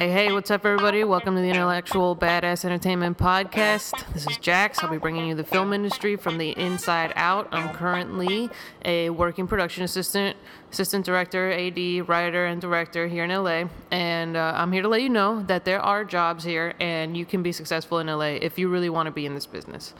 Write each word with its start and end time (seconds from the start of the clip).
Hey, 0.00 0.08
hey, 0.10 0.32
what's 0.32 0.50
up, 0.50 0.64
everybody? 0.64 1.04
Welcome 1.04 1.34
to 1.36 1.42
the 1.42 1.50
Intellectual 1.50 2.16
Badass 2.16 2.64
Entertainment 2.64 3.18
Podcast. 3.18 3.92
This 4.14 4.26
is 4.26 4.38
Jax. 4.38 4.82
I'll 4.82 4.88
be 4.88 4.96
bringing 4.96 5.26
you 5.26 5.34
the 5.34 5.44
film 5.44 5.74
industry 5.74 6.16
from 6.16 6.38
the 6.38 6.58
inside 6.58 7.12
out. 7.16 7.48
I'm 7.52 7.68
currently 7.74 8.48
a 8.82 9.10
working 9.10 9.46
production 9.46 9.84
assistant, 9.84 10.38
assistant 10.72 11.04
director, 11.04 11.52
AD, 11.52 12.08
writer, 12.08 12.46
and 12.46 12.62
director 12.62 13.08
here 13.08 13.24
in 13.24 13.30
LA. 13.30 13.64
And 13.90 14.38
uh, 14.38 14.54
I'm 14.56 14.72
here 14.72 14.80
to 14.80 14.88
let 14.88 15.02
you 15.02 15.10
know 15.10 15.42
that 15.42 15.66
there 15.66 15.82
are 15.82 16.02
jobs 16.02 16.44
here 16.44 16.72
and 16.80 17.14
you 17.14 17.26
can 17.26 17.42
be 17.42 17.52
successful 17.52 17.98
in 17.98 18.06
LA 18.06 18.38
if 18.40 18.58
you 18.58 18.70
really 18.70 18.88
want 18.88 19.06
to 19.06 19.12
be 19.12 19.26
in 19.26 19.34
this 19.34 19.44
business. 19.44 19.92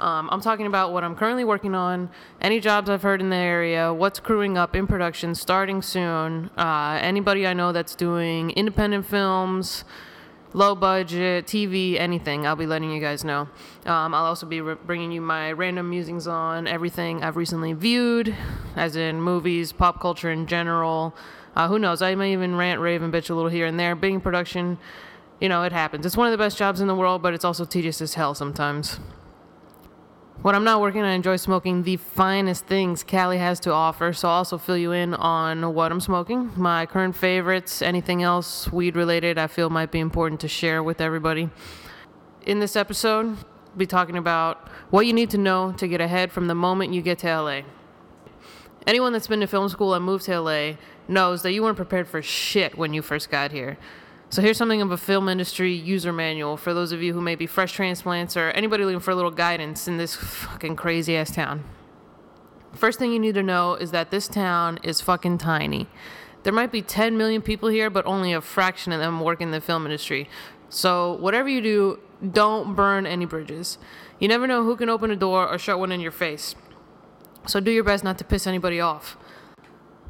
Um, 0.00 0.28
I'm 0.32 0.40
talking 0.40 0.66
about 0.66 0.92
what 0.92 1.04
I'm 1.04 1.14
currently 1.14 1.44
working 1.44 1.74
on, 1.74 2.10
any 2.40 2.58
jobs 2.58 2.90
I've 2.90 3.02
heard 3.02 3.20
in 3.20 3.30
the 3.30 3.36
area, 3.36 3.94
what's 3.94 4.18
crewing 4.18 4.58
up 4.58 4.74
in 4.74 4.86
production 4.86 5.34
starting 5.34 5.82
soon, 5.82 6.50
uh, 6.56 6.98
anybody 7.00 7.46
I 7.46 7.52
know 7.52 7.70
that's 7.72 7.94
doing 7.94 8.50
independent 8.50 9.06
films, 9.06 9.84
low 10.52 10.74
budget, 10.74 11.46
TV, 11.46 11.98
anything. 11.98 12.46
I'll 12.46 12.56
be 12.56 12.66
letting 12.66 12.90
you 12.90 13.00
guys 13.00 13.24
know. 13.24 13.48
Um, 13.86 14.14
I'll 14.14 14.24
also 14.24 14.46
be 14.46 14.60
re- 14.60 14.74
bringing 14.74 15.12
you 15.12 15.20
my 15.20 15.52
random 15.52 15.90
musings 15.90 16.26
on 16.26 16.66
everything 16.66 17.22
I've 17.22 17.36
recently 17.36 17.72
viewed, 17.72 18.34
as 18.74 18.96
in 18.96 19.20
movies, 19.20 19.72
pop 19.72 20.00
culture 20.00 20.30
in 20.30 20.46
general. 20.46 21.14
Uh, 21.54 21.68
who 21.68 21.78
knows? 21.78 22.02
I 22.02 22.14
may 22.14 22.32
even 22.32 22.56
rant, 22.56 22.80
rave, 22.80 23.02
and 23.02 23.12
bitch 23.12 23.30
a 23.30 23.34
little 23.34 23.50
here 23.50 23.66
and 23.66 23.78
there. 23.78 23.94
Being 23.94 24.20
production, 24.20 24.78
you 25.40 25.48
know, 25.48 25.62
it 25.62 25.72
happens. 25.72 26.04
It's 26.04 26.16
one 26.16 26.26
of 26.26 26.32
the 26.32 26.38
best 26.38 26.56
jobs 26.56 26.80
in 26.80 26.88
the 26.88 26.94
world, 26.94 27.22
but 27.22 27.34
it's 27.34 27.44
also 27.44 27.64
tedious 27.64 28.00
as 28.00 28.14
hell 28.14 28.34
sometimes. 28.34 28.98
When 30.44 30.54
I'm 30.54 30.64
not 30.64 30.82
working, 30.82 31.00
I 31.00 31.12
enjoy 31.12 31.36
smoking 31.36 31.84
the 31.84 31.96
finest 31.96 32.66
things 32.66 33.02
Cali 33.02 33.38
has 33.38 33.58
to 33.60 33.72
offer, 33.72 34.12
so 34.12 34.28
I'll 34.28 34.34
also 34.34 34.58
fill 34.58 34.76
you 34.76 34.92
in 34.92 35.14
on 35.14 35.72
what 35.72 35.90
I'm 35.90 36.02
smoking, 36.02 36.50
my 36.54 36.84
current 36.84 37.16
favorites, 37.16 37.80
anything 37.80 38.22
else 38.22 38.70
weed 38.70 38.94
related 38.94 39.38
I 39.38 39.46
feel 39.46 39.70
might 39.70 39.90
be 39.90 40.00
important 40.00 40.42
to 40.42 40.48
share 40.48 40.82
with 40.82 41.00
everybody. 41.00 41.48
In 42.44 42.60
this 42.60 42.76
episode, 42.76 43.24
we'll 43.24 43.38
be 43.78 43.86
talking 43.86 44.18
about 44.18 44.68
what 44.90 45.06
you 45.06 45.14
need 45.14 45.30
to 45.30 45.38
know 45.38 45.72
to 45.78 45.88
get 45.88 46.02
ahead 46.02 46.30
from 46.30 46.46
the 46.46 46.54
moment 46.54 46.92
you 46.92 47.00
get 47.00 47.20
to 47.20 47.40
LA. 47.40 47.62
Anyone 48.86 49.14
that's 49.14 49.28
been 49.28 49.40
to 49.40 49.46
film 49.46 49.70
school 49.70 49.94
and 49.94 50.04
moved 50.04 50.26
to 50.26 50.38
LA 50.38 50.72
knows 51.08 51.40
that 51.40 51.52
you 51.54 51.62
weren't 51.62 51.78
prepared 51.78 52.06
for 52.06 52.20
shit 52.20 52.76
when 52.76 52.92
you 52.92 53.00
first 53.00 53.30
got 53.30 53.50
here. 53.50 53.78
So 54.34 54.42
here's 54.42 54.56
something 54.56 54.82
of 54.82 54.90
a 54.90 54.96
film 54.96 55.28
industry 55.28 55.72
user 55.72 56.12
manual 56.12 56.56
for 56.56 56.74
those 56.74 56.90
of 56.90 57.00
you 57.00 57.14
who 57.14 57.20
may 57.20 57.36
be 57.36 57.46
fresh 57.46 57.72
transplants 57.72 58.36
or 58.36 58.50
anybody 58.50 58.84
looking 58.84 58.98
for 58.98 59.12
a 59.12 59.14
little 59.14 59.30
guidance 59.30 59.86
in 59.86 59.96
this 59.96 60.16
fucking 60.16 60.74
crazy 60.74 61.16
ass 61.16 61.30
town. 61.30 61.62
First 62.72 62.98
thing 62.98 63.12
you 63.12 63.20
need 63.20 63.36
to 63.36 63.44
know 63.44 63.76
is 63.76 63.92
that 63.92 64.10
this 64.10 64.26
town 64.26 64.80
is 64.82 65.00
fucking 65.00 65.38
tiny. 65.38 65.86
There 66.42 66.52
might 66.52 66.72
be 66.72 66.82
10 66.82 67.16
million 67.16 67.42
people 67.42 67.68
here, 67.68 67.90
but 67.90 68.04
only 68.06 68.32
a 68.32 68.40
fraction 68.40 68.92
of 68.92 68.98
them 68.98 69.20
work 69.20 69.40
in 69.40 69.52
the 69.52 69.60
film 69.60 69.84
industry. 69.84 70.28
So 70.68 71.12
whatever 71.12 71.48
you 71.48 71.60
do, 71.60 72.00
don't 72.32 72.74
burn 72.74 73.06
any 73.06 73.26
bridges. 73.26 73.78
You 74.18 74.26
never 74.26 74.48
know 74.48 74.64
who 74.64 74.74
can 74.74 74.88
open 74.88 75.12
a 75.12 75.16
door 75.16 75.48
or 75.48 75.58
shut 75.58 75.78
one 75.78 75.92
in 75.92 76.00
your 76.00 76.10
face. 76.10 76.56
So 77.46 77.60
do 77.60 77.70
your 77.70 77.84
best 77.84 78.02
not 78.02 78.18
to 78.18 78.24
piss 78.24 78.48
anybody 78.48 78.80
off. 78.80 79.16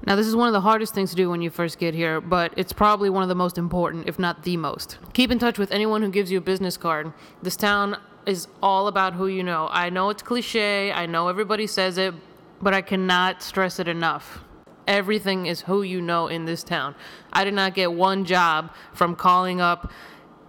Now, 0.06 0.16
this 0.16 0.27
is 0.27 0.36
one 0.36 0.48
of 0.48 0.52
the 0.52 0.60
hardest 0.60 0.94
things 0.94 1.10
to 1.10 1.16
do 1.16 1.30
when 1.30 1.41
you 1.41 1.48
first 1.48 1.78
get 1.78 1.94
here, 1.94 2.20
but 2.20 2.52
it's 2.56 2.74
probably 2.74 3.08
one 3.08 3.22
of 3.22 3.30
the 3.30 3.34
most 3.34 3.56
important, 3.56 4.06
if 4.06 4.19
not 4.19 4.42
the 4.42 4.56
most. 4.58 4.98
Keep 5.14 5.30
in 5.30 5.38
touch 5.38 5.58
with 5.58 5.72
anyone 5.72 6.02
who 6.02 6.10
gives 6.10 6.30
you 6.30 6.38
a 6.38 6.42
business 6.42 6.77
card. 6.77 7.12
This 7.42 7.56
town 7.56 7.97
is 8.27 8.48
all 8.62 8.88
about 8.88 9.14
who 9.14 9.27
you 9.27 9.42
know. 9.42 9.69
I 9.70 9.88
know 9.88 10.10
it's 10.10 10.22
cliche, 10.22 10.92
I 10.92 11.06
know 11.06 11.28
everybody 11.28 11.66
says 11.66 11.97
it, 11.97 12.14
but 12.60 12.75
I 12.75 12.82
cannot 12.82 13.42
stress 13.42 13.78
it 13.78 13.88
enough. 13.88 14.41
Everything 14.86 15.47
is 15.47 15.62
who 15.62 15.82
you 15.82 16.02
know 16.02 16.27
in 16.27 16.44
this 16.44 16.62
town. 16.62 16.94
I 17.32 17.44
did 17.44 17.55
not 17.55 17.75
get 17.75 17.91
one 17.91 18.27
job 18.27 18.75
from 18.92 19.16
calling 19.16 19.62
up 19.62 19.91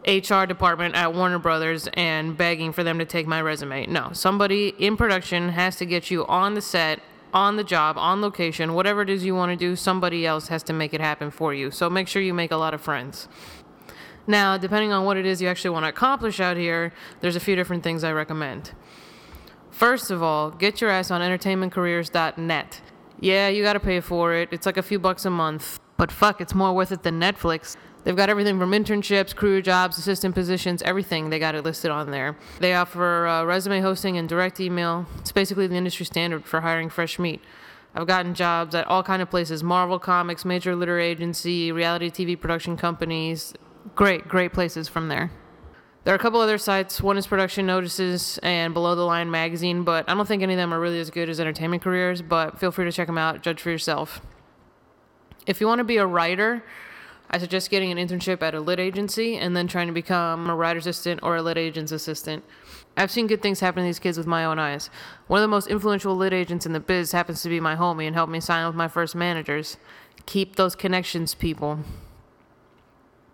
HR 0.05 0.43
department 0.45 0.95
at 0.95 1.13
Warner 1.13 1.39
Brothers 1.39 1.87
and 1.93 2.35
begging 2.35 2.73
for 2.73 2.83
them 2.83 2.99
to 2.99 3.05
take 3.05 3.25
my 3.25 3.41
resume. 3.41 3.85
No, 3.87 4.09
somebody 4.11 4.69
in 4.77 4.97
production 4.97 5.49
has 5.49 5.77
to 5.77 5.85
get 5.85 6.11
you 6.11 6.25
on 6.27 6.55
the 6.55 6.61
set 6.61 6.99
on 7.35 7.57
the 7.57 7.63
job, 7.65 7.97
on 7.97 8.21
location, 8.21 8.73
whatever 8.73 9.01
it 9.01 9.09
is 9.09 9.25
you 9.25 9.35
want 9.35 9.51
to 9.51 9.57
do, 9.57 9.75
somebody 9.75 10.25
else 10.25 10.47
has 10.47 10.63
to 10.63 10.73
make 10.73 10.93
it 10.93 11.01
happen 11.01 11.29
for 11.29 11.53
you. 11.53 11.69
So 11.69 11.89
make 11.89 12.07
sure 12.07 12.21
you 12.21 12.33
make 12.33 12.51
a 12.51 12.55
lot 12.55 12.73
of 12.73 12.79
friends. 12.79 13.27
Now, 14.25 14.57
depending 14.57 14.93
on 14.93 15.03
what 15.03 15.17
it 15.17 15.25
is 15.25 15.41
you 15.41 15.49
actually 15.49 15.71
want 15.71 15.83
to 15.83 15.89
accomplish 15.89 16.39
out 16.39 16.55
here, 16.55 16.93
there's 17.19 17.35
a 17.35 17.39
few 17.41 17.55
different 17.55 17.83
things 17.83 18.05
I 18.05 18.13
recommend. 18.13 18.71
First 19.69 20.09
of 20.09 20.23
all, 20.23 20.49
get 20.49 20.79
your 20.79 20.89
ass 20.89 21.11
on 21.11 21.19
entertainmentcareers.net. 21.19 22.81
Yeah, 23.19 23.49
you 23.49 23.63
got 23.63 23.73
to 23.73 23.79
pay 23.81 23.99
for 23.99 24.33
it. 24.33 24.49
It's 24.53 24.65
like 24.65 24.77
a 24.77 24.83
few 24.83 24.97
bucks 24.97 25.25
a 25.25 25.29
month. 25.29 25.79
But 25.97 26.11
fuck, 26.11 26.41
it's 26.41 26.53
more 26.53 26.73
worth 26.73 26.91
it 26.91 27.03
than 27.03 27.19
Netflix. 27.19 27.77
They've 28.03 28.15
got 28.15 28.29
everything 28.29 28.59
from 28.59 28.71
internships, 28.71 29.35
crew 29.35 29.63
jobs, 29.63 29.97
assistant 29.97 30.35
positions, 30.35 30.83
everything. 30.83 31.31
They 31.31 31.39
got 31.39 31.55
it 31.55 31.63
listed 31.63 31.89
on 31.89 32.11
there. 32.11 32.37
They 32.59 32.75
offer 32.75 33.25
uh, 33.25 33.43
resume 33.45 33.81
hosting 33.81 34.17
and 34.17 34.29
direct 34.29 34.59
email. 34.59 35.07
It's 35.17 35.31
basically 35.31 35.65
the 35.65 35.75
industry 35.75 36.05
standard 36.05 36.45
for 36.45 36.61
hiring 36.61 36.89
fresh 36.89 37.17
meat. 37.17 37.41
I've 37.95 38.05
gotten 38.05 38.35
jobs 38.35 38.75
at 38.75 38.85
all 38.87 39.01
kind 39.01 39.23
of 39.23 39.31
places: 39.31 39.63
Marvel 39.63 39.97
Comics, 39.97 40.45
major 40.45 40.75
literary 40.75 41.07
agency, 41.07 41.71
reality 41.71 42.11
TV 42.11 42.39
production 42.39 42.77
companies. 42.77 43.53
Great, 43.95 44.27
great 44.27 44.53
places 44.53 44.87
from 44.87 45.07
there. 45.07 45.31
There 46.03 46.13
are 46.13 46.15
a 46.15 46.19
couple 46.19 46.39
other 46.39 46.59
sites. 46.59 47.01
One 47.01 47.17
is 47.17 47.25
Production 47.25 47.65
Notices 47.65 48.37
and 48.43 48.75
Below 48.75 48.93
the 48.93 49.01
Line 49.05 49.31
Magazine, 49.31 49.83
but 49.83 50.07
I 50.07 50.13
don't 50.13 50.27
think 50.27 50.43
any 50.43 50.53
of 50.53 50.57
them 50.57 50.71
are 50.71 50.79
really 50.79 50.99
as 50.99 51.09
good 51.09 51.29
as 51.29 51.39
Entertainment 51.39 51.81
Careers. 51.81 52.21
But 52.21 52.59
feel 52.59 52.69
free 52.69 52.85
to 52.85 52.91
check 52.91 53.07
them 53.07 53.17
out. 53.17 53.41
Judge 53.41 53.59
for 53.59 53.71
yourself. 53.71 54.21
If 55.45 55.61
you 55.61 55.67
want 55.67 55.79
to 55.79 55.83
be 55.83 55.97
a 55.97 56.05
writer, 56.05 56.63
I 57.29 57.37
suggest 57.37 57.69
getting 57.69 57.91
an 57.91 57.97
internship 57.97 58.41
at 58.41 58.55
a 58.55 58.59
lit 58.59 58.79
agency 58.79 59.35
and 59.37 59.55
then 59.55 59.67
trying 59.67 59.87
to 59.87 59.93
become 59.93 60.49
a 60.49 60.55
writer's 60.55 60.87
assistant 60.87 61.21
or 61.23 61.35
a 61.35 61.41
lit 61.41 61.57
agent's 61.57 61.91
assistant. 61.91 62.43
I've 62.97 63.11
seen 63.11 63.27
good 63.27 63.41
things 63.41 63.59
happen 63.59 63.83
to 63.83 63.87
these 63.87 63.99
kids 63.99 64.17
with 64.17 64.27
my 64.27 64.45
own 64.45 64.57
eyes. 64.57 64.89
One 65.27 65.39
of 65.39 65.41
the 65.41 65.49
most 65.49 65.67
influential 65.67 66.15
lit 66.15 66.33
agents 66.33 66.65
in 66.65 66.73
the 66.73 66.79
biz 66.79 67.11
happens 67.11 67.41
to 67.41 67.49
be 67.49 67.59
my 67.59 67.75
homie 67.75 68.05
and 68.07 68.15
helped 68.15 68.31
me 68.31 68.39
sign 68.39 68.65
with 68.65 68.75
my 68.75 68.87
first 68.87 69.15
managers. 69.15 69.77
Keep 70.25 70.55
those 70.55 70.75
connections, 70.75 71.35
people. 71.35 71.79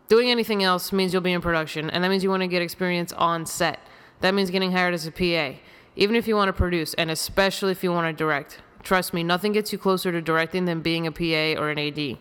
Doing 0.07 0.29
anything 0.29 0.63
else 0.63 0.91
means 0.91 1.13
you'll 1.13 1.21
be 1.21 1.31
in 1.31 1.41
production, 1.41 1.89
and 1.89 2.03
that 2.03 2.09
means 2.09 2.23
you 2.23 2.29
want 2.29 2.41
to 2.41 2.47
get 2.47 2.61
experience 2.61 3.13
on 3.13 3.45
set. 3.45 3.79
That 4.19 4.33
means 4.33 4.49
getting 4.49 4.71
hired 4.71 4.93
as 4.93 5.05
a 5.05 5.11
PA, 5.11 5.57
even 5.95 6.15
if 6.15 6.27
you 6.27 6.35
want 6.35 6.49
to 6.49 6.53
produce, 6.53 6.93
and 6.95 7.09
especially 7.09 7.71
if 7.71 7.83
you 7.83 7.91
want 7.91 8.07
to 8.07 8.17
direct. 8.17 8.59
Trust 8.83 9.13
me, 9.13 9.23
nothing 9.23 9.51
gets 9.51 9.71
you 9.71 9.77
closer 9.77 10.11
to 10.11 10.21
directing 10.21 10.65
than 10.65 10.81
being 10.81 11.05
a 11.05 11.11
PA 11.11 11.61
or 11.61 11.69
an 11.69 11.79
AD. 11.79 12.17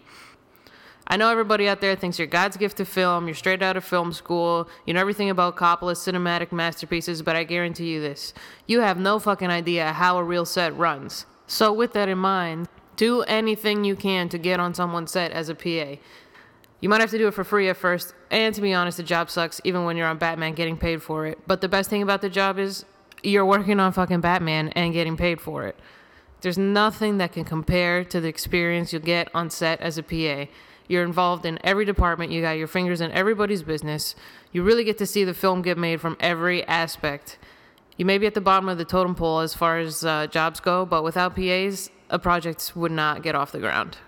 I 1.06 1.16
know 1.16 1.28
everybody 1.28 1.68
out 1.68 1.80
there 1.80 1.96
thinks 1.96 2.18
you're 2.18 2.28
God's 2.28 2.56
gift 2.56 2.76
to 2.76 2.84
film, 2.84 3.26
you're 3.26 3.34
straight 3.34 3.62
out 3.62 3.76
of 3.76 3.84
film 3.84 4.12
school, 4.12 4.68
you 4.86 4.94
know 4.94 5.00
everything 5.00 5.28
about 5.28 5.56
Coppola's 5.56 5.98
cinematic 5.98 6.52
masterpieces, 6.52 7.22
but 7.22 7.34
I 7.34 7.42
guarantee 7.42 7.90
you 7.90 8.00
this 8.00 8.32
you 8.68 8.80
have 8.80 8.96
no 8.96 9.18
fucking 9.18 9.50
idea 9.50 9.92
how 9.92 10.18
a 10.18 10.22
real 10.22 10.44
set 10.44 10.76
runs. 10.76 11.26
So, 11.48 11.72
with 11.72 11.94
that 11.94 12.08
in 12.08 12.18
mind, 12.18 12.68
do 12.94 13.22
anything 13.22 13.82
you 13.82 13.96
can 13.96 14.28
to 14.28 14.38
get 14.38 14.60
on 14.60 14.72
someone's 14.72 15.10
set 15.10 15.32
as 15.32 15.48
a 15.48 15.54
PA. 15.56 16.00
You 16.80 16.88
might 16.88 17.00
have 17.00 17.10
to 17.10 17.18
do 17.18 17.26
it 17.26 17.34
for 17.34 17.42
free 17.42 17.68
at 17.68 17.76
first, 17.76 18.14
and 18.30 18.54
to 18.54 18.60
be 18.60 18.72
honest, 18.72 18.98
the 18.98 19.02
job 19.02 19.30
sucks 19.30 19.60
even 19.64 19.84
when 19.84 19.96
you're 19.96 20.06
on 20.06 20.18
Batman 20.18 20.54
getting 20.54 20.76
paid 20.76 21.02
for 21.02 21.26
it. 21.26 21.38
But 21.44 21.60
the 21.60 21.68
best 21.68 21.90
thing 21.90 22.02
about 22.02 22.20
the 22.20 22.30
job 22.30 22.56
is 22.56 22.84
you're 23.24 23.44
working 23.44 23.80
on 23.80 23.92
fucking 23.92 24.20
Batman 24.20 24.68
and 24.70 24.92
getting 24.92 25.16
paid 25.16 25.40
for 25.40 25.66
it. 25.66 25.76
There's 26.40 26.58
nothing 26.58 27.18
that 27.18 27.32
can 27.32 27.44
compare 27.44 28.04
to 28.04 28.20
the 28.20 28.28
experience 28.28 28.92
you'll 28.92 29.02
get 29.02 29.28
on 29.34 29.50
set 29.50 29.80
as 29.80 29.98
a 29.98 30.02
PA. 30.02 30.50
You're 30.88 31.04
involved 31.04 31.46
in 31.46 31.58
every 31.62 31.84
department. 31.84 32.32
You 32.32 32.40
got 32.40 32.58
your 32.58 32.66
fingers 32.66 33.00
in 33.00 33.12
everybody's 33.12 33.62
business. 33.62 34.14
You 34.52 34.62
really 34.62 34.84
get 34.84 34.98
to 34.98 35.06
see 35.06 35.24
the 35.24 35.34
film 35.34 35.62
get 35.62 35.78
made 35.78 36.00
from 36.00 36.16
every 36.18 36.66
aspect. 36.66 37.38
You 37.96 38.04
may 38.04 38.18
be 38.18 38.26
at 38.26 38.34
the 38.34 38.40
bottom 38.40 38.68
of 38.68 38.78
the 38.78 38.84
totem 38.84 39.14
pole 39.14 39.40
as 39.40 39.54
far 39.54 39.78
as 39.78 40.04
uh, 40.04 40.26
jobs 40.26 40.58
go, 40.58 40.86
but 40.86 41.04
without 41.04 41.36
PAs, 41.36 41.90
a 42.08 42.18
project 42.18 42.72
would 42.74 42.92
not 42.92 43.22
get 43.22 43.34
off 43.34 43.52
the 43.52 43.58
ground. 43.58 43.98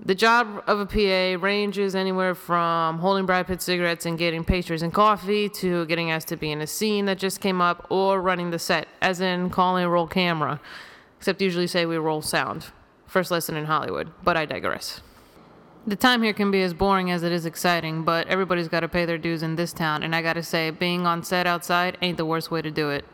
The 0.00 0.14
job 0.14 0.62
of 0.68 0.78
a 0.78 0.86
PA 0.86 1.44
ranges 1.44 1.96
anywhere 1.96 2.36
from 2.36 3.00
holding 3.00 3.26
Brad 3.26 3.48
Pitt 3.48 3.60
cigarettes 3.60 4.06
and 4.06 4.16
getting 4.16 4.44
pastries 4.44 4.82
and 4.82 4.94
coffee 4.94 5.48
to 5.48 5.86
getting 5.86 6.12
asked 6.12 6.28
to 6.28 6.36
be 6.36 6.52
in 6.52 6.60
a 6.60 6.68
scene 6.68 7.06
that 7.06 7.18
just 7.18 7.40
came 7.40 7.60
up 7.60 7.84
or 7.90 8.22
running 8.22 8.50
the 8.50 8.60
set, 8.60 8.86
as 9.02 9.20
in 9.20 9.50
calling 9.50 9.84
a 9.84 9.90
roll 9.90 10.06
camera, 10.06 10.60
except 11.18 11.42
usually 11.42 11.66
say 11.66 11.84
we 11.84 11.96
roll 11.96 12.22
sound. 12.22 12.66
First 13.06 13.32
lesson 13.32 13.56
in 13.56 13.64
Hollywood, 13.64 14.12
but 14.22 14.36
I 14.36 14.46
digress. 14.46 15.00
The 15.84 15.96
time 15.96 16.22
here 16.22 16.32
can 16.32 16.52
be 16.52 16.62
as 16.62 16.74
boring 16.74 17.10
as 17.10 17.24
it 17.24 17.32
is 17.32 17.44
exciting, 17.44 18.04
but 18.04 18.28
everybody's 18.28 18.68
got 18.68 18.80
to 18.80 18.88
pay 18.88 19.04
their 19.04 19.18
dues 19.18 19.42
in 19.42 19.56
this 19.56 19.72
town, 19.72 20.04
and 20.04 20.14
I 20.14 20.22
gotta 20.22 20.44
say, 20.44 20.70
being 20.70 21.06
on 21.06 21.24
set 21.24 21.46
outside 21.46 21.98
ain't 22.02 22.18
the 22.18 22.26
worst 22.26 22.52
way 22.52 22.62
to 22.62 22.70
do 22.70 22.90
it. 22.90 23.04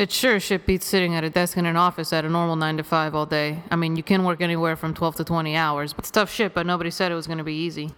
It 0.00 0.10
sure 0.10 0.40
shit 0.40 0.64
beats 0.64 0.86
sitting 0.86 1.14
at 1.14 1.24
a 1.24 1.28
desk 1.28 1.58
in 1.58 1.66
an 1.66 1.76
office 1.76 2.10
at 2.14 2.24
a 2.24 2.28
normal 2.30 2.56
9 2.56 2.78
to 2.78 2.82
5 2.82 3.14
all 3.14 3.26
day. 3.26 3.62
I 3.70 3.76
mean, 3.76 3.96
you 3.96 4.02
can 4.02 4.24
work 4.24 4.40
anywhere 4.40 4.74
from 4.74 4.94
12 4.94 5.16
to 5.16 5.24
20 5.24 5.54
hours, 5.54 5.94
it's 5.98 6.10
tough 6.10 6.32
shit, 6.32 6.54
but 6.54 6.64
nobody 6.64 6.88
said 6.88 7.12
it 7.12 7.16
was 7.16 7.26
gonna 7.26 7.44
be 7.44 7.52
easy. 7.52 7.90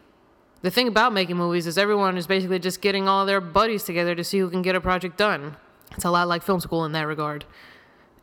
The 0.62 0.70
thing 0.72 0.88
about 0.88 1.12
making 1.12 1.36
movies 1.36 1.68
is 1.68 1.78
everyone 1.78 2.16
is 2.16 2.26
basically 2.26 2.58
just 2.58 2.80
getting 2.80 3.06
all 3.06 3.24
their 3.24 3.40
buddies 3.40 3.84
together 3.84 4.16
to 4.16 4.24
see 4.24 4.40
who 4.40 4.50
can 4.50 4.62
get 4.62 4.74
a 4.74 4.80
project 4.80 5.16
done. 5.16 5.56
It's 5.92 6.04
a 6.04 6.10
lot 6.10 6.26
like 6.26 6.42
film 6.42 6.58
school 6.58 6.84
in 6.84 6.90
that 6.90 7.06
regard. 7.06 7.44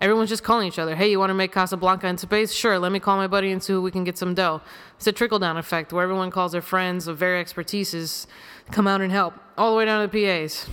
Everyone's 0.02 0.30
just 0.30 0.44
calling 0.44 0.68
each 0.68 0.78
other. 0.78 0.98
Hey, 0.98 1.10
you 1.10 1.18
want 1.18 1.30
to 1.30 1.34
make 1.34 1.54
Casablanca 1.54 2.06
in 2.06 2.18
space? 2.18 2.52
Sure, 2.52 2.78
let 2.78 2.92
me 2.92 3.00
call 3.00 3.16
my 3.16 3.28
buddy 3.28 3.50
and 3.50 3.64
see 3.64 3.72
who 3.72 3.82
we 3.82 3.92
can 3.92 4.04
get 4.04 4.18
some 4.18 4.34
dough. 4.34 4.60
It's 4.98 5.08
a 5.08 5.14
trickle 5.14 5.40
down 5.40 5.56
effect 5.56 5.94
where 5.94 6.04
everyone 6.04 6.32
calls 6.32 6.52
their 6.52 6.62
friends 6.62 7.08
of 7.08 7.18
very 7.18 7.42
expertises 7.42 8.28
to 8.66 8.72
come 8.74 8.88
out 8.88 9.00
and 9.00 9.14
help, 9.14 9.36
all 9.58 9.72
the 9.72 9.78
way 9.78 9.86
down 9.86 10.06
to 10.06 10.12
the 10.12 10.26
PAs. 10.26 10.68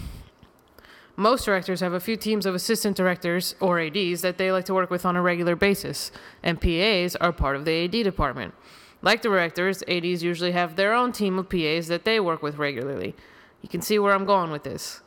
Most 1.19 1.47
directors 1.47 1.81
have 1.81 1.95
a 1.95 2.01
few 2.01 2.17
teams 2.17 2.45
of 2.45 2.55
assistant 2.55 2.95
directors 2.95 3.55
or 3.59 3.81
ADs 3.81 4.21
that 4.21 4.37
they 4.37 4.53
like 4.53 4.67
to 4.67 4.75
work 4.75 4.91
with 4.91 5.07
on 5.07 5.17
a 5.17 5.23
regular 5.23 5.57
basis, 5.57 6.13
and 6.43 6.61
PAs 6.61 7.17
are 7.17 7.33
part 7.33 7.57
of 7.57 7.65
the 7.65 7.85
AD 7.85 7.93
department. 7.93 8.53
Like 9.01 9.23
directors, 9.23 9.83
ADs 9.89 10.23
usually 10.23 10.53
have 10.53 10.77
their 10.77 10.93
own 10.93 11.13
team 11.13 11.39
of 11.39 11.49
PAs 11.49 11.89
that 11.89 12.05
they 12.05 12.21
work 12.21 12.43
with 12.43 12.59
regularly. 12.59 13.15
You 13.63 13.69
can 13.71 13.81
see 13.81 13.99
where 13.99 14.13
I'm 14.13 14.27
going 14.27 14.51
with 14.51 14.65
this. 14.65 15.01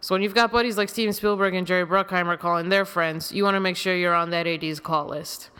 So 0.00 0.14
when 0.14 0.22
you've 0.22 0.34
got 0.34 0.50
buddies 0.50 0.78
like 0.78 0.88
Steven 0.88 1.12
Spielberg 1.12 1.54
and 1.54 1.66
Jerry 1.66 1.86
Bruckheimer 1.86 2.38
calling 2.38 2.70
their 2.70 2.84
friends, 2.86 3.30
you 3.30 3.44
want 3.44 3.54
to 3.54 3.60
make 3.60 3.76
sure 3.76 3.94
you're 3.94 4.14
on 4.14 4.30
that 4.30 4.46
AD's 4.46 4.80
call 4.80 5.06
list. 5.06 5.50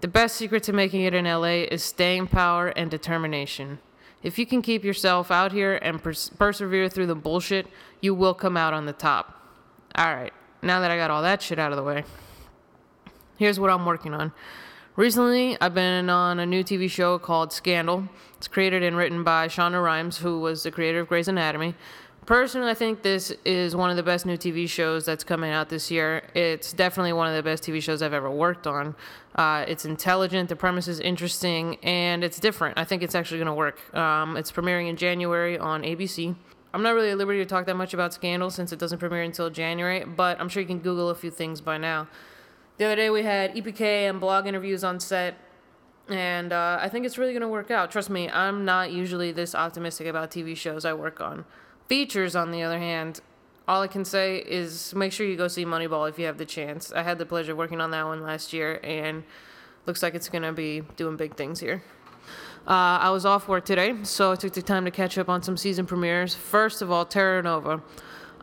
The 0.00 0.08
best 0.08 0.36
secret 0.36 0.64
to 0.64 0.72
making 0.72 1.02
it 1.02 1.14
in 1.14 1.24
LA 1.24 1.64
is 1.70 1.82
staying 1.82 2.26
power 2.26 2.68
and 2.68 2.90
determination. 2.90 3.78
If 4.22 4.38
you 4.38 4.46
can 4.46 4.62
keep 4.62 4.84
yourself 4.84 5.30
out 5.30 5.52
here 5.52 5.76
and 5.80 6.02
pers- 6.02 6.30
persevere 6.30 6.88
through 6.88 7.06
the 7.06 7.14
bullshit, 7.14 7.66
you 8.00 8.14
will 8.14 8.34
come 8.34 8.56
out 8.56 8.74
on 8.74 8.86
the 8.86 8.92
top. 8.92 9.34
All 9.96 10.14
right, 10.14 10.32
now 10.62 10.80
that 10.80 10.90
I 10.90 10.96
got 10.96 11.10
all 11.10 11.22
that 11.22 11.42
shit 11.42 11.58
out 11.58 11.72
of 11.72 11.76
the 11.76 11.82
way, 11.82 12.04
here's 13.36 13.58
what 13.58 13.70
I'm 13.70 13.84
working 13.84 14.14
on. 14.14 14.32
Recently, 14.96 15.56
I've 15.60 15.74
been 15.74 16.10
on 16.10 16.40
a 16.40 16.46
new 16.46 16.64
TV 16.64 16.90
show 16.90 17.20
called 17.20 17.52
Scandal. 17.52 18.08
It's 18.36 18.48
created 18.48 18.82
and 18.82 18.96
written 18.96 19.22
by 19.22 19.46
Shonda 19.46 19.82
Rhimes, 19.82 20.18
who 20.18 20.40
was 20.40 20.64
the 20.64 20.72
creator 20.72 21.00
of 21.00 21.08
Grey's 21.08 21.28
Anatomy. 21.28 21.76
Personally, 22.26 22.70
I 22.70 22.74
think 22.74 23.02
this 23.02 23.32
is 23.46 23.74
one 23.74 23.88
of 23.88 23.96
the 23.96 24.02
best 24.02 24.26
new 24.26 24.36
TV 24.36 24.68
shows 24.68 25.06
that's 25.06 25.24
coming 25.24 25.50
out 25.50 25.70
this 25.70 25.90
year. 25.90 26.24
It's 26.34 26.72
definitely 26.74 27.14
one 27.14 27.26
of 27.26 27.34
the 27.34 27.42
best 27.42 27.62
TV 27.62 27.80
shows 27.80 28.02
I've 28.02 28.12
ever 28.12 28.30
worked 28.30 28.66
on. 28.66 28.94
Uh, 29.34 29.64
it's 29.66 29.84
intelligent, 29.84 30.48
the 30.48 30.56
premise 30.56 30.88
is 30.88 31.00
interesting, 31.00 31.76
and 31.82 32.22
it's 32.22 32.38
different. 32.38 32.76
I 32.76 32.84
think 32.84 33.02
it's 33.02 33.14
actually 33.14 33.38
going 33.38 33.46
to 33.46 33.54
work. 33.54 33.94
Um, 33.94 34.36
it's 34.36 34.52
premiering 34.52 34.88
in 34.90 34.96
January 34.96 35.56
on 35.56 35.84
ABC. 35.84 36.34
I'm 36.72 36.82
not 36.82 36.94
really 36.94 37.10
at 37.10 37.18
liberty 37.18 37.38
to 37.38 37.46
talk 37.46 37.66
that 37.66 37.76
much 37.76 37.94
about 37.94 38.12
Scandal 38.12 38.50
since 38.50 38.72
it 38.72 38.78
doesn't 38.78 38.98
premiere 38.98 39.22
until 39.22 39.48
January, 39.48 40.04
but 40.04 40.38
I'm 40.38 40.48
sure 40.48 40.60
you 40.60 40.66
can 40.66 40.80
Google 40.80 41.08
a 41.08 41.14
few 41.14 41.30
things 41.30 41.60
by 41.60 41.78
now. 41.78 42.08
The 42.76 42.84
other 42.84 42.96
day 42.96 43.10
we 43.10 43.22
had 43.22 43.54
EPK 43.54 43.80
and 43.80 44.20
blog 44.20 44.46
interviews 44.46 44.84
on 44.84 45.00
set, 45.00 45.36
and 46.08 46.52
uh, 46.52 46.78
I 46.80 46.88
think 46.88 47.06
it's 47.06 47.16
really 47.16 47.32
going 47.32 47.42
to 47.42 47.48
work 47.48 47.70
out. 47.70 47.90
Trust 47.90 48.10
me, 48.10 48.28
I'm 48.28 48.64
not 48.64 48.92
usually 48.92 49.32
this 49.32 49.54
optimistic 49.54 50.06
about 50.06 50.30
TV 50.30 50.56
shows 50.56 50.84
I 50.84 50.92
work 50.92 51.20
on. 51.20 51.46
Features, 51.88 52.36
on 52.36 52.50
the 52.50 52.62
other 52.62 52.78
hand, 52.78 53.20
all 53.66 53.80
I 53.80 53.86
can 53.86 54.04
say 54.04 54.38
is 54.38 54.94
make 54.94 55.12
sure 55.12 55.26
you 55.26 55.36
go 55.36 55.48
see 55.48 55.64
Moneyball 55.64 56.08
if 56.08 56.18
you 56.18 56.26
have 56.26 56.36
the 56.38 56.46
chance. 56.46 56.92
I 56.92 57.02
had 57.02 57.18
the 57.18 57.26
pleasure 57.26 57.52
of 57.52 57.58
working 57.58 57.80
on 57.80 57.90
that 57.92 58.04
one 58.04 58.22
last 58.22 58.52
year, 58.52 58.78
and 58.82 59.24
looks 59.86 60.02
like 60.02 60.14
it's 60.14 60.28
gonna 60.28 60.52
be 60.52 60.82
doing 60.96 61.16
big 61.16 61.34
things 61.36 61.60
here. 61.60 61.82
Uh, 62.68 63.00
I 63.00 63.08
was 63.08 63.24
off 63.24 63.48
work 63.48 63.64
today, 63.64 63.94
so 64.02 64.30
I 64.30 64.36
took 64.36 64.52
the 64.52 64.60
time 64.60 64.84
to 64.84 64.90
catch 64.90 65.16
up 65.16 65.30
on 65.30 65.42
some 65.42 65.56
season 65.56 65.86
premieres. 65.86 66.34
First 66.34 66.82
of 66.82 66.90
all, 66.90 67.06
Terra 67.06 67.42
Nova. 67.42 67.82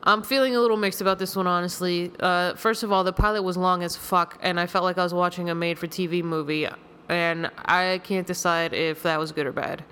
I'm 0.02 0.24
feeling 0.24 0.56
a 0.56 0.60
little 0.60 0.78
mixed 0.78 1.00
about 1.00 1.20
this 1.20 1.36
one, 1.36 1.46
honestly. 1.46 2.12
Uh, 2.20 2.56
first 2.56 2.82
of 2.82 2.92
all, 2.92 3.04
the 3.04 3.14
pilot 3.14 3.44
was 3.44 3.56
long 3.56 3.84
as 3.84 3.96
fuck, 3.96 4.40
and 4.42 4.60
I 4.60 4.66
felt 4.66 4.84
like 4.84 4.98
I 4.98 5.04
was 5.04 5.14
watching 5.14 5.52
a 5.52 5.56
made 5.56 5.78
for 5.78 5.86
TV 5.86 6.24
movie, 6.24 6.68
and 7.08 7.52
I 7.66 8.02
can't 8.04 8.26
decide 8.26 8.74
if 8.74 9.04
that 9.04 9.20
was 9.20 9.32
good 9.32 9.46
or 9.46 9.52
bad. 9.52 9.86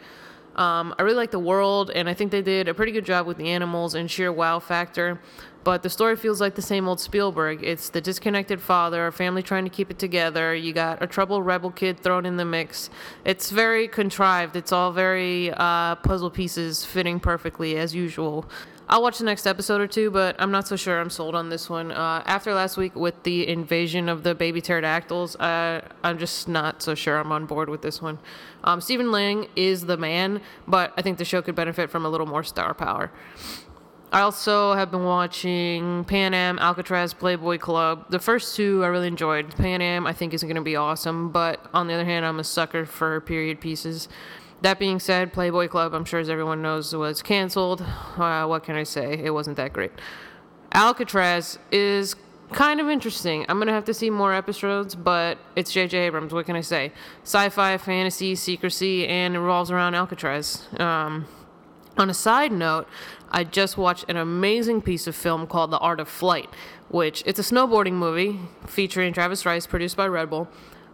Um, 0.56 0.96
I 0.98 1.04
really 1.04 1.18
like 1.18 1.30
the 1.30 1.38
world, 1.38 1.92
and 1.92 2.10
I 2.10 2.16
think 2.16 2.32
they 2.32 2.42
did 2.42 2.68
a 2.68 2.74
pretty 2.74 2.92
good 2.92 3.06
job 3.06 3.28
with 3.28 3.38
the 3.38 3.50
animals 3.50 3.94
and 3.94 4.10
sheer 4.10 4.32
wow 4.32 4.58
factor. 4.58 5.22
But 5.64 5.82
the 5.82 5.90
story 5.90 6.16
feels 6.16 6.42
like 6.42 6.56
the 6.56 6.62
same 6.62 6.88
old 6.88 7.00
Spielberg. 7.00 7.64
It's 7.64 7.90
the 7.90 8.02
disconnected 8.02 8.62
father, 8.62 9.08
a 9.08 9.12
family 9.12 9.42
trying 9.42 9.64
to 9.64 9.70
keep 9.70 9.90
it 9.90 9.98
together. 9.98 10.54
You 10.54 10.74
got 10.74 11.02
a 11.02 11.08
troubled 11.08 11.46
rebel 11.46 11.72
kid 11.72 12.00
thrown 12.00 12.26
in 12.26 12.38
the 12.38 12.46
mix. 12.46 12.90
It's 13.24 13.50
very 13.50 13.88
contrived. 13.88 14.56
It's 14.56 14.72
all 14.72 14.92
very 14.92 15.52
uh, 15.56 15.96
puzzle 15.96 16.30
pieces 16.30 16.84
fitting 16.84 17.20
perfectly 17.20 17.78
as 17.78 17.96
usual. 17.96 18.46
I'll 18.90 19.02
watch 19.02 19.18
the 19.18 19.24
next 19.24 19.48
episode 19.48 19.80
or 19.80 19.88
two, 19.88 20.12
but 20.12 20.36
I'm 20.40 20.52
not 20.52 20.68
so 20.68 20.76
sure 20.76 21.00
I'm 21.00 21.10
sold 21.10 21.36
on 21.36 21.48
this 21.48 21.70
one. 21.70 21.94
Uh, 21.94 22.22
after 22.26 22.54
last 22.54 22.76
week 22.76 22.96
with 22.96 23.24
the 23.24 23.48
invasion 23.48 24.10
of 24.10 24.24
the 24.24 24.36
baby 24.36 24.60
pterodactyls, 24.60 25.38
uh, 25.38 25.82
I'm 26.04 26.18
just 26.18 26.50
not 26.50 26.82
so 26.82 26.94
sure 26.94 27.18
I'm 27.18 27.32
on 27.32 27.46
board 27.46 27.70
with 27.70 27.82
this 27.82 28.02
one. 28.02 28.20
Um, 28.66 28.82
Stephen 28.82 29.12
Lang 29.12 29.48
is 29.56 29.86
the 29.86 29.96
man, 29.96 30.42
but 30.68 30.94
I 30.98 31.02
think 31.02 31.18
the 31.18 31.26
show 31.26 31.42
could 31.42 31.56
benefit 31.56 31.90
from 31.90 32.06
a 32.06 32.10
little 32.10 32.28
more 32.28 32.44
star 32.44 32.74
power. 32.74 33.10
I 34.14 34.22
also 34.22 34.76
have 34.76 34.92
been 34.92 35.06
watching 35.06 36.04
Pan 36.04 36.36
Am, 36.36 36.60
Alcatraz, 36.60 37.16
Playboy 37.16 37.58
Club. 37.58 38.06
The 38.12 38.20
first 38.20 38.56
two 38.56 38.84
I 38.84 38.88
really 38.88 39.08
enjoyed. 39.08 39.56
Pan 39.56 39.82
Am 39.82 40.06
I 40.06 40.14
think 40.14 40.36
is 40.36 40.44
going 40.44 40.56
to 40.56 40.62
be 40.62 40.76
awesome, 40.76 41.32
but 41.32 41.66
on 41.74 41.88
the 41.88 41.96
other 41.96 42.06
hand, 42.06 42.24
I'm 42.24 42.40
a 42.40 42.44
sucker 42.44 42.86
for 42.86 43.22
period 43.22 43.60
pieces. 43.60 44.08
That 44.62 44.78
being 44.78 45.00
said, 45.00 45.34
Playboy 45.34 45.68
Club, 45.68 45.96
I'm 45.96 46.06
sure 46.06 46.20
as 46.20 46.30
everyone 46.30 46.62
knows, 46.62 46.96
was 46.96 47.24
canceled. 47.24 47.82
Uh, 47.82 48.46
what 48.46 48.64
can 48.64 48.76
I 48.76 48.84
say? 48.84 49.20
It 49.20 49.32
wasn't 49.32 49.58
that 49.58 49.74
great. 49.74 49.92
Alcatraz 50.74 51.58
is 51.72 52.16
kind 52.52 52.80
of 52.80 52.90
interesting. 52.90 53.48
I'm 53.50 53.58
gonna 53.58 53.72
have 53.72 53.86
to 53.86 53.96
see 53.96 54.12
more 54.12 54.32
episodes, 54.32 54.94
but 54.94 55.40
it's 55.56 55.74
J.J. 55.74 55.98
Abrams. 55.98 56.36
What 56.36 56.46
can 56.46 56.56
I 56.56 56.62
say? 56.62 56.92
Sci-fi, 57.24 57.80
fantasy, 57.80 58.36
secrecy, 58.36 59.08
and 59.08 59.36
it 59.36 59.40
revolves 59.40 59.72
around 59.72 59.96
Alcatraz. 59.96 60.68
Um, 60.80 61.26
on 61.98 62.10
a 62.10 62.14
side 62.14 62.52
note, 62.52 62.88
I 63.32 63.44
just 63.44 63.78
watched 63.78 64.06
an 64.10 64.18
amazing 64.18 64.82
piece 64.82 65.08
of 65.08 65.16
film 65.16 65.48
called 65.48 65.72
The 65.72 65.78
Art 65.80 66.00
of 66.00 66.08
Flight, 66.08 66.50
which 66.90 67.24
it's 67.26 67.40
a 67.40 67.44
snowboarding 67.44 67.94
movie 67.94 68.40
featuring 68.68 69.14
Travis 69.14 69.46
Rice, 69.46 69.68
produced 69.68 69.98
by 69.98 70.08
Red 70.08 70.30
Bull. 70.30 70.48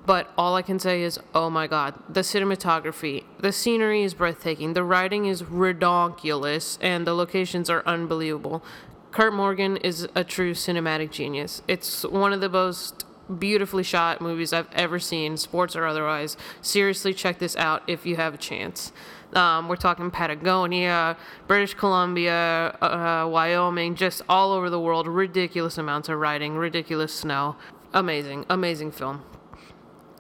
But 0.06 0.31
all 0.38 0.56
I 0.56 0.62
can 0.62 0.80
say 0.80 1.04
is, 1.04 1.19
oh 1.36 1.50
my 1.50 1.68
god, 1.68 1.94
the 2.10 2.22
cinematography, 2.22 3.25
the 3.40 3.51
scenery 3.51 4.04
is 4.04 4.13
breathtaking, 4.13 4.74
the 4.74 4.84
writing 4.84 5.25
is 5.25 5.44
redonkulous, 5.44 6.78
and 6.81 7.06
the 7.06 7.13
locations 7.13 7.69
are 7.69 7.84
unbelievable. 7.86 8.63
Curt 9.12 9.34
Morgan 9.34 9.78
is 9.78 10.07
a 10.16 10.24
true 10.24 10.54
cinematic 10.54 11.12
genius. 11.12 11.62
It's 11.68 12.04
one 12.04 12.34
of 12.34 12.42
the 12.42 12.50
most 12.50 13.06
beautifully 13.38 13.84
shot 13.84 14.22
movies 14.22 14.54
I've 14.54 14.69
ever 14.74 15.00
seen, 15.00 15.38
sports 15.38 15.75
or 15.75 15.86
otherwise. 15.86 16.38
Seriously, 16.62 17.13
check 17.13 17.40
this 17.40 17.56
out 17.56 17.84
if 17.86 18.06
you 18.06 18.16
have 18.16 18.34
a 18.34 18.38
chance. 18.38 18.92
Um, 19.34 19.68
we're 19.68 19.76
talking 19.76 20.10
Patagonia, 20.10 21.16
British 21.48 21.76
Columbia, 21.76 22.76
uh, 22.81 23.28
Wyoming, 23.30 23.96
just 23.96 24.22
all 24.28 24.52
over 24.52 24.70
the 24.70 24.80
world. 24.80 25.08
Ridiculous 25.08 25.78
amounts 25.78 26.10
of 26.10 26.18
riding, 26.18 26.56
ridiculous 26.56 27.14
snow. 27.14 27.56
Amazing, 27.94 28.46
amazing 28.50 28.92
film. 28.92 29.24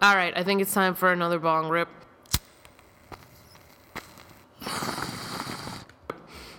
All 0.01 0.15
right, 0.15 0.33
I 0.37 0.43
think 0.43 0.61
it's 0.61 0.73
time 0.73 0.95
for 0.95 1.11
another 1.11 1.39
bong 1.39 1.69
rip. 1.69 1.89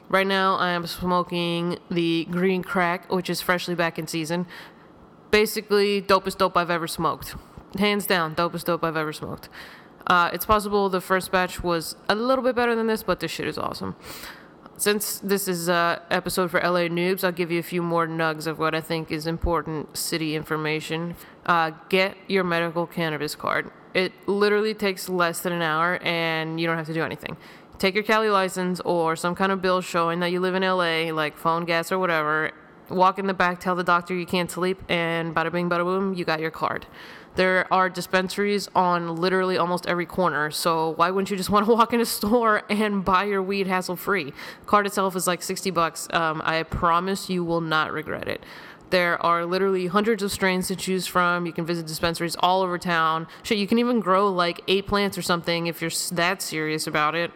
Right 0.09 0.27
now, 0.27 0.57
I 0.57 0.71
am 0.71 0.89
smoking 0.89 1.79
the 1.89 2.27
green 2.31 2.65
crack, 2.65 3.13
which 3.13 3.31
is 3.31 3.41
freshly 3.41 3.77
back 3.77 3.97
in 3.97 4.09
season. 4.09 4.47
Basically, 5.31 6.03
dopest 6.03 6.39
dope 6.39 6.57
I've 6.57 6.71
ever 6.71 6.89
smoked. 6.89 7.37
Hands 7.79 8.05
down, 8.05 8.35
dopest 8.35 8.65
dope 8.65 8.83
I've 8.83 8.97
ever 8.97 9.13
smoked. 9.13 9.49
Uh, 10.07 10.31
it's 10.33 10.47
possible 10.47 10.89
the 10.89 11.01
first 11.01 11.31
batch 11.31 11.63
was 11.63 11.97
a 12.09 12.15
little 12.15 12.45
bit 12.45 12.57
better 12.57 12.75
than 12.75 12.87
this, 12.87 13.03
but 13.03 13.21
this 13.21 13.31
shit 13.31 13.47
is 13.47 13.59
awesome. 13.59 13.97
Since 14.77 15.19
this 15.19 15.47
is 15.47 15.69
an 15.69 15.99
episode 16.11 16.51
for 16.51 16.59
LA 16.59 16.89
Noobs, 16.89 17.23
I'll 17.23 17.33
give 17.33 17.51
you 17.51 17.59
a 17.59 17.63
few 17.63 17.83
more 17.83 18.09
nugs 18.09 18.47
of 18.47 18.59
what 18.59 18.75
I 18.75 18.81
think 18.81 19.11
is 19.11 19.27
important 19.27 19.95
city 19.97 20.35
information. 20.35 21.17
Uh, 21.45 21.73
get 21.91 22.17
your 22.29 22.45
medical 22.45 22.87
cannabis 22.87 23.35
card. 23.35 23.71
It 23.93 24.13
literally 24.27 24.73
takes 24.73 25.09
less 25.09 25.41
than 25.41 25.53
an 25.53 25.61
hour 25.61 25.99
and 26.03 26.59
you 26.59 26.67
don't 26.67 26.79
have 26.79 26.87
to 26.87 26.95
do 26.95 27.03
anything. 27.03 27.37
Take 27.79 27.95
your 27.95 28.05
Cali 28.05 28.31
license 28.31 28.81
or 28.81 29.17
some 29.17 29.35
kind 29.35 29.53
of 29.53 29.61
bill 29.61 29.81
showing 29.81 30.21
that 30.21 30.33
you 30.33 30.41
live 30.41 30.55
in 30.55 30.63
LA, 30.63 31.13
like 31.13 31.37
phone 31.37 31.67
gas 31.67 31.93
or 31.93 31.99
whatever. 31.99 32.53
Walk 32.91 33.19
in 33.19 33.27
the 33.27 33.35
back, 33.35 33.61
tell 33.61 33.77
the 33.77 33.85
doctor 33.85 34.15
you 34.15 34.27
can't 34.27 34.51
sleep, 34.51 34.83
and 34.89 35.35
bada 35.35 35.53
bing, 35.53 35.71
bada 35.71 35.85
boom, 35.85 36.15
you 36.15 36.25
got 36.25 36.41
your 36.41 36.51
card. 36.51 36.87
There 37.37 37.73
are 37.73 37.89
dispensaries 37.89 38.69
on 38.75 39.17
literally 39.17 39.57
almost 39.57 39.87
every 39.87 40.07
corner, 40.07 40.51
so 40.51 40.91
why 40.91 41.11
wouldn't 41.11 41.31
you 41.31 41.37
just 41.37 41.51
want 41.55 41.67
to 41.67 41.73
walk 41.73 41.93
in 41.93 42.01
a 42.01 42.07
store 42.07 42.63
and 42.69 43.05
buy 43.05 43.25
your 43.25 43.43
weed 43.43 43.67
hassle 43.69 43.97
free? 43.97 44.33
Card 44.67 44.87
itself 44.87 45.15
is 45.15 45.27
like 45.27 45.43
60 45.43 45.71
bucks. 45.71 46.09
Um, 46.13 46.43
I 46.45 46.65
promise 46.65 47.31
you 47.31 47.45
will 47.45 47.61
not 47.61 47.93
regret 47.93 48.27
it. 48.27 48.45
There 48.91 49.25
are 49.25 49.47
literally 49.47 49.87
hundreds 49.87 50.21
of 50.25 50.33
strains 50.33 50.67
to 50.67 50.75
choose 50.75 51.07
from. 51.07 51.47
You 51.47 51.53
can 51.53 51.65
visit 51.65 51.87
dispensaries 51.87 52.35
all 52.41 52.63
over 52.63 52.77
town. 52.77 53.29
Shit, 53.45 53.59
you 53.59 53.69
can 53.69 53.79
even 53.79 54.01
grow 54.01 54.29
like 54.29 54.63
eight 54.67 54.89
plants 54.89 55.17
or 55.17 55.23
something 55.23 55.69
if 55.69 55.81
you're 55.81 55.93
that 56.13 56.43
serious 56.43 56.89
about 56.89 57.15
it. 57.15 57.31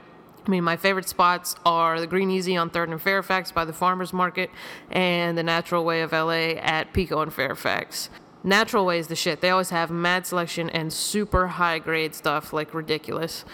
I 0.47 0.51
mean, 0.51 0.65
my 0.65 0.77
favorite 0.77 1.09
spots 1.09 1.57
are 1.65 1.99
the 1.99 2.07
Green 2.07 2.31
Easy 2.31 2.55
on 2.57 2.69
3rd 2.69 2.93
and 2.93 3.01
Fairfax 3.01 3.51
by 3.51 3.65
the 3.65 3.73
Farmers 3.73 4.13
Market 4.13 4.51
and 4.91 5.39
the 5.39 5.43
Natural 5.43 5.85
Way 5.85 6.03
of 6.03 6.13
LA 6.13 6.59
at 6.61 6.93
Pico 6.93 7.23
and 7.23 7.33
Fairfax. 7.33 8.11
Natural 8.43 8.85
Way 8.85 8.99
is 8.99 9.09
the 9.09 9.17
shit. 9.17 9.41
They 9.41 9.49
always 9.49 9.71
have 9.71 9.91
mad 9.91 10.27
selection 10.27 10.69
and 10.69 10.93
super 10.93 11.47
high 11.47 11.79
grade 11.79 12.15
stuff, 12.15 12.53
like 12.53 12.75
ridiculous. 12.75 13.47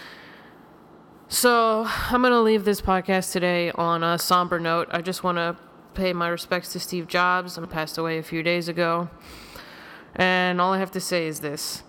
So, 1.29 1.85
I'm 1.87 2.21
going 2.21 2.33
to 2.33 2.41
leave 2.41 2.65
this 2.65 2.81
podcast 2.81 3.31
today 3.31 3.71
on 3.71 4.03
a 4.03 4.19
somber 4.19 4.59
note. 4.59 4.89
I 4.91 5.01
just 5.01 5.23
want 5.23 5.37
to 5.37 5.55
pay 5.93 6.11
my 6.11 6.27
respects 6.27 6.73
to 6.73 6.79
Steve 6.81 7.07
Jobs. 7.07 7.57
I 7.57 7.65
passed 7.67 7.97
away 7.97 8.17
a 8.17 8.23
few 8.23 8.43
days 8.43 8.67
ago. 8.67 9.09
And 10.13 10.59
all 10.59 10.73
I 10.73 10.79
have 10.79 10.91
to 10.91 10.99
say 10.99 11.25
is 11.25 11.39
this 11.39 11.83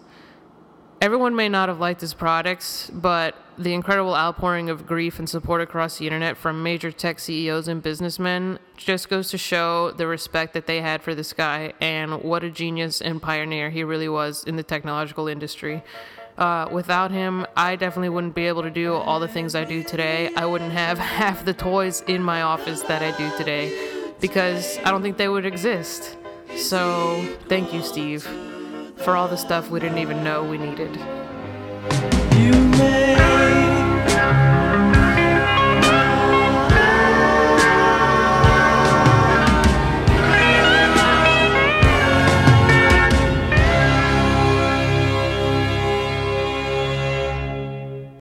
everyone 1.01 1.35
may 1.35 1.49
not 1.49 1.69
have 1.69 1.81
liked 1.81 2.01
his 2.01 2.15
products, 2.15 2.89
but 2.95 3.35
the 3.59 3.75
incredible 3.75 4.15
outpouring 4.15 4.71
of 4.71 4.87
grief 4.87 5.19
and 5.19 5.29
support 5.29 5.61
across 5.61 5.99
the 5.99 6.07
internet 6.07 6.37
from 6.37 6.63
major 6.63 6.91
tech 6.91 7.19
CEOs 7.19 7.69
and 7.69 7.83
businessmen 7.83 8.59
just 8.77 9.09
goes 9.09 9.31
to 9.31 9.39
show 9.39 9.91
the 9.93 10.07
respect 10.07 10.55
that 10.55 10.67
they 10.67 10.81
had 10.81 11.03
for 11.03 11.15
this 11.15 11.33
guy 11.33 11.73
and 11.81 12.23
what 12.23 12.43
a 12.43 12.51
genius 12.51 13.01
and 13.01 13.21
pioneer 13.21 13.71
he 13.71 13.85
really 13.85 14.09
was 14.09 14.45
in 14.45 14.57
the 14.57 14.63
technological 14.63 15.29
industry. 15.29 15.83
Uh, 16.39 16.67
without 16.73 17.11
him, 17.11 17.47
I 17.57 17.77
definitely 17.77 18.09
wouldn't 18.09 18.35
be 18.35 18.47
able 18.47 18.63
to 18.63 18.71
do 18.71 18.95
all 18.95 19.21
the 19.21 19.29
things 19.29 19.55
I 19.55 19.65
do 19.65 19.83
today. 19.83 20.31
I 20.35 20.47
wouldn't 20.47 20.73
have 20.73 20.99
half 21.21 21.45
the 21.45 21.55
toys 21.55 22.03
in 22.07 22.23
my 22.23 22.43
office 22.43 22.83
that 22.83 23.03
I 23.03 23.17
do 23.17 23.37
today 23.37 23.71
because 24.21 24.79
I 24.79 24.91
don't 24.91 25.03
think 25.03 25.19
they 25.19 25.29
would 25.29 25.45
exist. 25.45 26.17
So, 26.57 27.37
thank 27.49 27.73
you, 27.73 27.83
Steve, 27.83 28.23
for 28.97 29.17
all 29.17 29.29
the 29.29 29.37
stuff 29.37 29.71
we 29.71 29.81
didn't 29.81 29.99
even 29.99 30.23
know 30.23 30.45
we 30.45 30.59
needed. 30.59 30.99
You 31.83 32.53
made 32.79 33.62